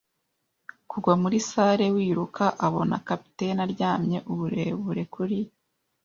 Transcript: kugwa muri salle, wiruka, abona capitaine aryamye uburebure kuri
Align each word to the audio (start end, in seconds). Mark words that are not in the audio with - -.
kugwa 0.89 1.13
muri 1.21 1.37
salle, 1.49 1.85
wiruka, 1.95 2.45
abona 2.65 2.95
capitaine 3.07 3.59
aryamye 3.67 4.17
uburebure 4.31 5.03
kuri 5.13 5.39